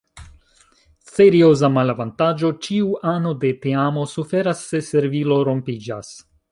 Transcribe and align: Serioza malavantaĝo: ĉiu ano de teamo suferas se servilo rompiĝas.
Serioza 1.17 1.69
malavantaĝo: 1.75 2.51
ĉiu 2.67 2.89
ano 3.15 3.37
de 3.45 3.55
teamo 3.67 4.09
suferas 4.17 4.69
se 4.73 4.85
servilo 4.93 5.41
rompiĝas. 5.51 6.15